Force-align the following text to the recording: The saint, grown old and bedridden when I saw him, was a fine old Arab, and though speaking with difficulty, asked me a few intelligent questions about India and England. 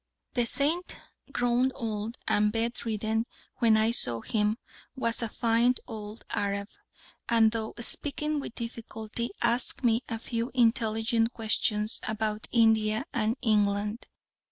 The 0.33 0.47
saint, 0.47 0.95
grown 1.31 1.71
old 1.75 2.17
and 2.27 2.51
bedridden 2.51 3.27
when 3.57 3.77
I 3.77 3.91
saw 3.91 4.21
him, 4.21 4.57
was 4.95 5.21
a 5.21 5.29
fine 5.29 5.75
old 5.85 6.23
Arab, 6.31 6.69
and 7.29 7.51
though 7.51 7.75
speaking 7.77 8.39
with 8.39 8.55
difficulty, 8.55 9.29
asked 9.43 9.83
me 9.83 10.01
a 10.09 10.17
few 10.17 10.49
intelligent 10.55 11.33
questions 11.33 11.99
about 12.07 12.47
India 12.51 13.05
and 13.13 13.37
England. 13.43 14.07